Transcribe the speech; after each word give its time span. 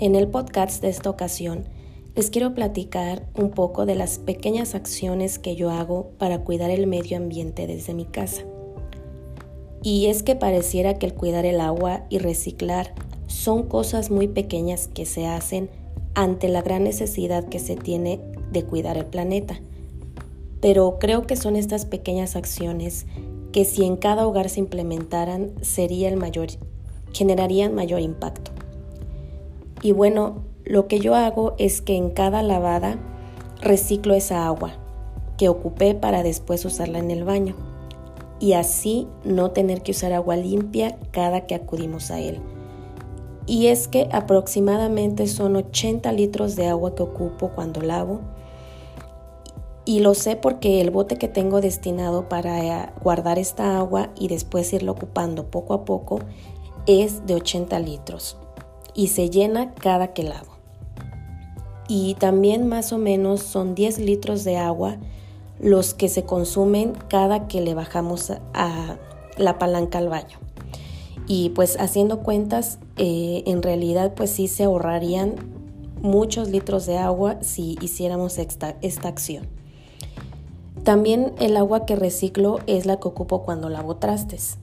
En 0.00 0.14
el 0.14 0.28
podcast 0.28 0.80
de 0.80 0.90
esta 0.90 1.10
ocasión 1.10 1.64
les 2.14 2.30
quiero 2.30 2.54
platicar 2.54 3.26
un 3.34 3.50
poco 3.50 3.84
de 3.84 3.96
las 3.96 4.20
pequeñas 4.20 4.76
acciones 4.76 5.40
que 5.40 5.56
yo 5.56 5.70
hago 5.70 6.10
para 6.18 6.44
cuidar 6.44 6.70
el 6.70 6.86
medio 6.86 7.16
ambiente 7.16 7.66
desde 7.66 7.94
mi 7.94 8.04
casa. 8.04 8.42
Y 9.82 10.06
es 10.06 10.22
que 10.22 10.36
pareciera 10.36 10.94
que 11.00 11.06
el 11.06 11.14
cuidar 11.14 11.44
el 11.46 11.60
agua 11.60 12.04
y 12.10 12.18
reciclar 12.18 12.94
son 13.26 13.64
cosas 13.64 14.12
muy 14.12 14.28
pequeñas 14.28 14.86
que 14.86 15.04
se 15.04 15.26
hacen 15.26 15.68
ante 16.14 16.46
la 16.46 16.62
gran 16.62 16.84
necesidad 16.84 17.48
que 17.48 17.58
se 17.58 17.74
tiene 17.74 18.20
de 18.52 18.62
cuidar 18.62 18.98
el 18.98 19.06
planeta. 19.06 19.60
Pero 20.60 20.98
creo 21.00 21.26
que 21.26 21.34
son 21.34 21.56
estas 21.56 21.86
pequeñas 21.86 22.36
acciones 22.36 23.06
que 23.50 23.64
si 23.64 23.84
en 23.84 23.96
cada 23.96 24.28
hogar 24.28 24.48
se 24.48 24.60
implementaran 24.60 25.50
sería 25.60 26.08
el 26.08 26.18
mayor 26.18 26.50
generarían 27.12 27.74
mayor 27.74 28.00
impacto. 28.00 28.52
Y 29.82 29.92
bueno, 29.92 30.42
lo 30.64 30.88
que 30.88 30.98
yo 30.98 31.14
hago 31.14 31.54
es 31.58 31.80
que 31.80 31.96
en 31.96 32.10
cada 32.10 32.42
lavada 32.42 32.98
reciclo 33.60 34.14
esa 34.14 34.46
agua 34.46 34.72
que 35.36 35.48
ocupé 35.48 35.94
para 35.94 36.22
después 36.22 36.64
usarla 36.64 36.98
en 36.98 37.10
el 37.10 37.24
baño 37.24 37.54
y 38.40 38.52
así 38.52 39.06
no 39.24 39.52
tener 39.52 39.82
que 39.82 39.92
usar 39.92 40.12
agua 40.12 40.36
limpia 40.36 40.98
cada 41.12 41.46
que 41.46 41.54
acudimos 41.54 42.10
a 42.10 42.20
él. 42.20 42.40
Y 43.46 43.68
es 43.68 43.88
que 43.88 44.08
aproximadamente 44.12 45.26
son 45.26 45.56
80 45.56 46.12
litros 46.12 46.54
de 46.54 46.66
agua 46.66 46.94
que 46.94 47.02
ocupo 47.02 47.50
cuando 47.54 47.80
lavo. 47.80 48.20
Y 49.84 50.00
lo 50.00 50.12
sé 50.12 50.36
porque 50.36 50.82
el 50.82 50.90
bote 50.90 51.16
que 51.16 51.28
tengo 51.28 51.62
destinado 51.62 52.28
para 52.28 52.92
guardar 53.02 53.38
esta 53.38 53.78
agua 53.78 54.10
y 54.16 54.28
después 54.28 54.70
irlo 54.74 54.92
ocupando 54.92 55.50
poco 55.50 55.72
a 55.72 55.84
poco 55.86 56.18
es 56.86 57.26
de 57.26 57.36
80 57.36 57.78
litros 57.78 58.36
y 58.94 59.08
se 59.08 59.30
llena 59.30 59.74
cada 59.74 60.12
que 60.12 60.22
lavo. 60.22 60.58
Y 61.88 62.14
también 62.14 62.68
más 62.68 62.92
o 62.92 62.98
menos 62.98 63.42
son 63.42 63.74
10 63.74 63.98
litros 63.98 64.44
de 64.44 64.56
agua 64.58 64.98
los 65.60 65.94
que 65.94 66.08
se 66.08 66.24
consumen 66.24 66.92
cada 67.08 67.48
que 67.48 67.60
le 67.60 67.74
bajamos 67.74 68.30
a, 68.30 68.96
la 69.36 69.58
palanca 69.58 69.98
al 69.98 70.08
baño. 70.08 70.38
Y 71.26 71.50
pues 71.50 71.76
haciendo 71.78 72.20
cuentas, 72.20 72.78
eh, 72.96 73.42
en 73.46 73.62
realidad 73.62 74.14
pues 74.14 74.30
sí 74.30 74.48
se 74.48 74.64
ahorrarían 74.64 75.34
muchos 76.02 76.48
litros 76.48 76.86
de 76.86 76.98
agua 76.98 77.38
si 77.42 77.76
hiciéramos 77.80 78.38
esta, 78.38 78.76
esta 78.82 79.08
acción. 79.08 79.46
También 80.84 81.34
el 81.38 81.56
agua 81.56 81.86
que 81.86 81.96
reciclo 81.96 82.60
es 82.66 82.86
la 82.86 82.98
que 82.98 83.08
ocupo 83.08 83.42
cuando 83.42 83.68
lavo 83.68 83.96
trastes. 83.96 84.58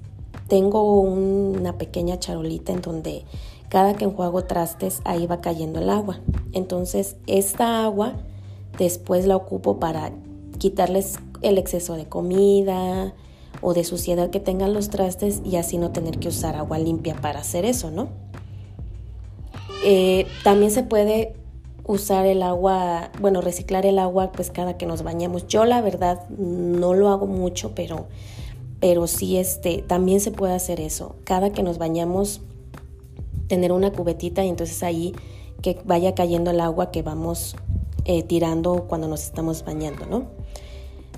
Tengo 0.47 0.99
una 1.01 1.77
pequeña 1.77 2.19
charolita 2.19 2.71
en 2.71 2.81
donde 2.81 3.25
cada 3.69 3.95
que 3.95 4.05
enjuago 4.05 4.43
trastes 4.43 5.01
ahí 5.03 5.25
va 5.27 5.41
cayendo 5.41 5.79
el 5.79 5.89
agua. 5.89 6.19
Entonces 6.53 7.15
esta 7.27 7.83
agua 7.83 8.13
después 8.77 9.25
la 9.25 9.35
ocupo 9.35 9.79
para 9.79 10.11
quitarles 10.57 11.19
el 11.41 11.57
exceso 11.57 11.95
de 11.95 12.05
comida 12.05 13.13
o 13.61 13.73
de 13.73 13.83
suciedad 13.83 14.29
que 14.29 14.39
tengan 14.39 14.73
los 14.73 14.89
trastes 14.89 15.41
y 15.43 15.55
así 15.55 15.77
no 15.77 15.91
tener 15.91 16.19
que 16.19 16.27
usar 16.27 16.55
agua 16.55 16.77
limpia 16.77 17.15
para 17.15 17.39
hacer 17.39 17.65
eso, 17.65 17.91
¿no? 17.91 18.09
Eh, 19.83 20.25
también 20.43 20.71
se 20.71 20.83
puede 20.83 21.35
usar 21.87 22.25
el 22.25 22.41
agua, 22.41 23.11
bueno, 23.19 23.41
reciclar 23.41 23.85
el 23.85 23.99
agua 23.99 24.31
pues 24.31 24.49
cada 24.49 24.77
que 24.77 24.85
nos 24.85 25.03
bañamos. 25.03 25.47
Yo 25.47 25.65
la 25.65 25.81
verdad 25.81 26.27
no 26.29 26.93
lo 26.93 27.09
hago 27.09 27.27
mucho, 27.27 27.73
pero, 27.75 28.07
pero 28.79 29.07
sí 29.07 29.37
este, 29.37 29.81
también 29.81 30.19
se 30.19 30.31
puede 30.31 30.53
hacer 30.53 30.79
eso. 30.79 31.15
Cada 31.23 31.51
que 31.51 31.63
nos 31.63 31.77
bañamos 31.77 32.41
tener 33.47 33.71
una 33.71 33.91
cubetita 33.91 34.43
y 34.43 34.49
entonces 34.49 34.83
ahí 34.83 35.13
que 35.61 35.79
vaya 35.85 36.15
cayendo 36.15 36.51
el 36.51 36.59
agua 36.59 36.91
que 36.91 37.01
vamos 37.01 37.55
eh, 38.05 38.23
tirando 38.23 38.85
cuando 38.87 39.07
nos 39.07 39.23
estamos 39.23 39.63
bañando, 39.63 40.05
¿no? 40.05 40.25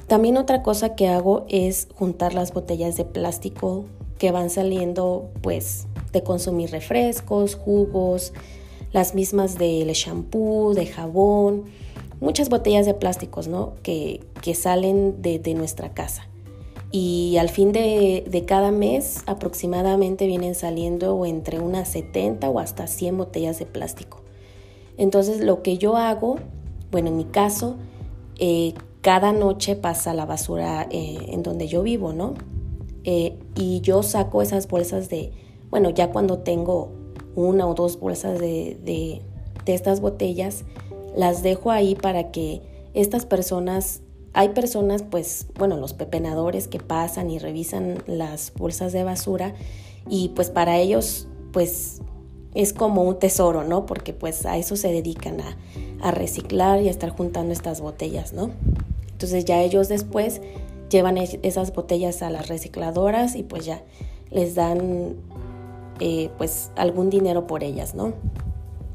También 0.07 0.37
otra 0.37 0.63
cosa 0.63 0.95
que 0.95 1.07
hago 1.07 1.45
es 1.49 1.89
juntar 1.95 2.33
las 2.33 2.53
botellas 2.53 2.95
de 2.95 3.03
plástico 3.03 3.85
que 4.17 4.31
van 4.31 4.49
saliendo 4.49 5.29
pues 5.41 5.87
de 6.13 6.23
consumir 6.23 6.71
refrescos, 6.71 7.55
jugos, 7.55 8.31
las 8.93 9.15
mismas 9.15 9.57
del 9.57 9.89
shampoo, 9.89 10.73
de 10.73 10.85
jabón, 10.85 11.65
muchas 12.21 12.47
botellas 12.47 12.85
de 12.85 12.93
plásticos, 12.93 13.49
¿no? 13.49 13.73
Que, 13.83 14.21
que 14.41 14.55
salen 14.55 15.21
de, 15.21 15.39
de 15.39 15.53
nuestra 15.53 15.93
casa 15.93 16.27
y 16.91 17.35
al 17.37 17.49
fin 17.49 17.71
de, 17.73 18.43
cada 18.47 18.71
mes 18.71 19.23
aproximadamente 19.25 20.25
vienen 20.25 20.55
saliendo 20.55 21.25
entre 21.25 21.59
unas 21.59 21.89
70 21.89 22.49
o 22.49 22.59
hasta 22.59 22.87
100 22.87 23.17
botellas 23.17 23.59
de 23.59 23.65
plástico. 23.65 24.21
Entonces 24.97 25.41
lo 25.41 25.61
que 25.63 25.77
yo 25.77 25.97
hago, 25.97 26.37
bueno, 26.91 27.09
en 27.09 27.17
mi 27.17 27.25
caso, 27.25 27.75
eh, 28.39 28.73
cada 29.01 29.33
noche 29.33 29.75
pasa 29.75 30.13
la 30.13 30.25
basura 30.25 30.87
eh, 30.89 31.17
en 31.29 31.43
donde 31.43 31.67
yo 31.67 31.83
vivo, 31.83 32.13
¿no? 32.13 32.33
Eh, 33.03 33.37
y 33.55 33.81
yo 33.81 34.01
saco 34.01 34.41
esas 34.41 34.67
bolsas 34.67 35.09
de, 35.09 35.31
bueno, 35.69 35.89
ya 35.89 36.09
cuando 36.11 36.39
tengo 36.39 36.91
una 37.35 37.67
o 37.67 37.73
dos 37.73 37.99
bolsas 37.99 38.39
de, 38.39 38.77
de 38.83 39.73
estas 39.73 39.99
botellas, 39.99 40.63
las 41.15 41.43
dejo 41.43 41.71
ahí 41.71 41.95
para 41.95 42.31
que 42.31 42.61
estas 42.93 43.25
personas 43.25 44.01
hay 44.33 44.49
personas, 44.49 45.03
pues, 45.03 45.47
bueno, 45.57 45.77
los 45.77 45.93
pepenadores 45.93 46.67
que 46.67 46.79
pasan 46.79 47.29
y 47.29 47.39
revisan 47.39 48.03
las 48.07 48.53
bolsas 48.55 48.93
de 48.93 49.03
basura 49.03 49.53
y 50.09 50.29
pues 50.29 50.49
para 50.49 50.77
ellos, 50.77 51.27
pues, 51.51 52.01
es 52.53 52.73
como 52.73 53.03
un 53.03 53.19
tesoro, 53.19 53.63
¿no? 53.63 53.85
Porque 53.85 54.13
pues 54.13 54.45
a 54.45 54.57
eso 54.57 54.75
se 54.75 54.87
dedican 54.87 55.41
a, 55.41 55.57
a 56.01 56.11
reciclar 56.11 56.81
y 56.81 56.87
a 56.87 56.91
estar 56.91 57.09
juntando 57.09 57.53
estas 57.53 57.81
botellas, 57.81 58.33
¿no? 58.33 58.51
Entonces 59.11 59.45
ya 59.45 59.61
ellos 59.61 59.89
después 59.89 60.41
llevan 60.89 61.17
esas 61.17 61.73
botellas 61.73 62.21
a 62.21 62.29
las 62.29 62.47
recicladoras 62.47 63.35
y 63.35 63.43
pues 63.43 63.65
ya 63.65 63.83
les 64.31 64.55
dan 64.55 65.15
eh, 65.99 66.29
pues 66.37 66.71
algún 66.75 67.09
dinero 67.09 67.47
por 67.47 67.63
ellas, 67.63 67.95
¿no? 67.95 68.13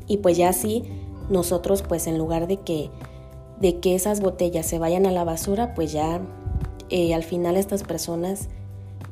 Y 0.07 0.19
pues 0.19 0.37
ya 0.37 0.49
así 0.49 0.85
nosotros 1.31 1.83
pues 1.83 2.07
en 2.07 2.19
lugar 2.19 2.47
de 2.47 2.59
que 2.59 2.91
de 3.63 3.79
que 3.79 3.95
esas 3.95 4.21
botellas 4.21 4.67
se 4.67 4.81
vayan 4.81 5.07
a 5.07 5.13
la 5.13 5.23
basura, 5.23 5.73
pues 5.75 5.93
ya 5.93 6.21
eh, 6.91 7.15
al 7.15 7.23
final 7.23 7.57
estas 7.57 7.85
personas 7.85 8.49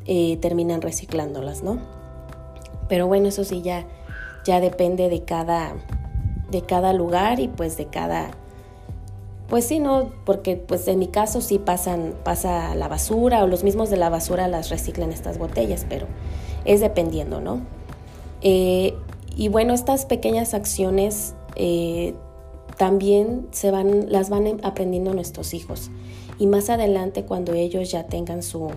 eh, 0.07 0.39
terminan 0.39 0.83
reciclándolas, 0.83 1.63
¿no? 1.63 1.79
Pero 2.89 3.07
bueno, 3.07 3.29
eso 3.29 3.45
sí 3.45 3.63
ya, 3.63 3.87
ya 4.45 4.61
depende 4.61 5.09
de 5.09 5.23
cada, 5.23 5.75
de 6.51 6.63
cada 6.63 6.93
lugar 6.93 7.39
y 7.39 7.47
pues 7.47 7.77
de 7.77 7.87
cada, 7.87 8.33
pues 9.49 9.67
sí, 9.67 9.79
¿no? 9.79 10.11
Porque 10.27 10.57
pues 10.57 10.89
en 10.89 10.99
mi 10.99 11.07
caso 11.07 11.41
sí 11.41 11.61
pasan, 11.61 12.17
pasa 12.25 12.75
la 12.75 12.89
basura 12.89 13.45
o 13.45 13.47
los 13.47 13.63
mismos 13.63 13.89
de 13.89 13.99
la 13.99 14.11
basura 14.11 14.49
las 14.49 14.69
reciclan 14.69 15.13
estas 15.13 15.39
botellas, 15.39 15.87
pero 15.89 16.09
es 16.65 16.81
dependiendo, 16.81 17.41
¿no? 17.41 17.61
Eh, 18.43 18.95
y 19.37 19.49
bueno, 19.49 19.75
estas 19.75 20.07
pequeñas 20.07 20.55
acciones 20.55 21.37
también 22.81 23.47
se 23.51 23.71
van, 23.71 24.11
las 24.11 24.31
van 24.31 24.59
aprendiendo 24.63 25.13
nuestros 25.13 25.53
hijos. 25.53 25.91
Y 26.39 26.47
más 26.47 26.71
adelante, 26.71 27.25
cuando 27.27 27.53
ellos 27.53 27.91
ya 27.91 28.07
tengan 28.07 28.43
su, 28.43 28.71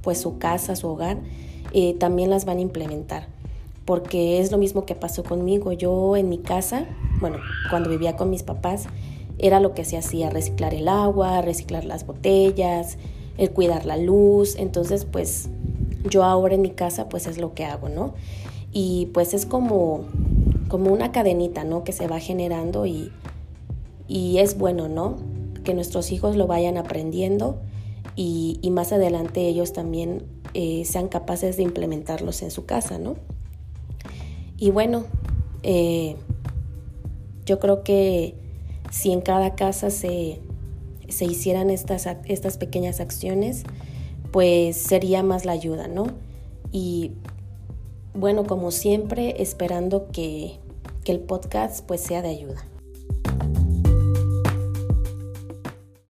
pues, 0.00 0.18
su 0.18 0.38
casa, 0.38 0.74
su 0.74 0.88
hogar, 0.88 1.18
eh, 1.74 1.92
también 1.92 2.30
las 2.30 2.46
van 2.46 2.56
a 2.56 2.60
implementar. 2.62 3.26
Porque 3.84 4.40
es 4.40 4.52
lo 4.52 4.56
mismo 4.56 4.86
que 4.86 4.94
pasó 4.94 5.22
conmigo. 5.22 5.74
Yo 5.74 6.16
en 6.16 6.30
mi 6.30 6.38
casa, 6.38 6.86
bueno, 7.20 7.36
cuando 7.68 7.90
vivía 7.90 8.16
con 8.16 8.30
mis 8.30 8.42
papás, 8.42 8.86
era 9.36 9.60
lo 9.60 9.74
que 9.74 9.84
se 9.84 9.98
hacía, 9.98 10.30
reciclar 10.30 10.72
el 10.72 10.88
agua, 10.88 11.42
reciclar 11.42 11.84
las 11.84 12.06
botellas, 12.06 12.96
el 13.36 13.50
cuidar 13.50 13.84
la 13.84 13.98
luz. 13.98 14.56
Entonces, 14.56 15.04
pues 15.04 15.50
yo 16.08 16.24
ahora 16.24 16.54
en 16.54 16.62
mi 16.62 16.70
casa, 16.70 17.10
pues 17.10 17.26
es 17.26 17.36
lo 17.36 17.52
que 17.52 17.66
hago, 17.66 17.90
¿no? 17.90 18.14
Y 18.72 19.10
pues 19.12 19.34
es 19.34 19.44
como, 19.44 20.06
como 20.68 20.92
una 20.92 21.12
cadenita, 21.12 21.64
¿no? 21.64 21.84
Que 21.84 21.92
se 21.92 22.06
va 22.06 22.20
generando 22.20 22.86
y, 22.86 23.12
y 24.08 24.38
es 24.38 24.58
bueno, 24.58 24.88
¿no? 24.88 25.16
Que 25.64 25.74
nuestros 25.74 26.12
hijos 26.12 26.36
lo 26.36 26.46
vayan 26.46 26.76
aprendiendo 26.76 27.60
y, 28.16 28.58
más 28.70 28.92
adelante 28.92 29.46
ellos 29.46 29.72
también 29.72 30.24
eh, 30.54 30.84
sean 30.84 31.08
capaces 31.08 31.56
de 31.56 31.62
implementarlos 31.62 32.42
en 32.42 32.50
su 32.50 32.64
casa, 32.64 32.98
¿no? 32.98 33.16
Y 34.56 34.70
bueno, 34.70 35.04
eh, 35.62 36.16
yo 37.44 37.60
creo 37.60 37.82
que 37.82 38.34
si 38.90 39.12
en 39.12 39.20
cada 39.20 39.54
casa 39.54 39.90
se, 39.90 40.40
se 41.08 41.26
hicieran 41.26 41.68
estas, 41.68 42.08
estas 42.24 42.56
pequeñas 42.56 43.00
acciones, 43.00 43.64
pues 44.32 44.76
sería 44.76 45.22
más 45.22 45.44
la 45.44 45.52
ayuda, 45.52 45.88
¿no? 45.88 46.06
Y 46.72 47.12
bueno, 48.16 48.44
como 48.44 48.70
siempre, 48.70 49.42
esperando 49.42 50.08
que, 50.12 50.58
que 51.04 51.12
el 51.12 51.20
podcast 51.20 51.84
pues 51.86 52.00
sea 52.00 52.22
de 52.22 52.30
ayuda. 52.30 52.66